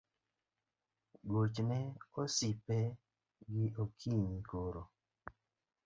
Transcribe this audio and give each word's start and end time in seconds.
Gochne 1.31 1.79
osipe 2.21 2.79
gi 3.51 3.65
okonyi 3.83 4.37
koro 4.49 4.83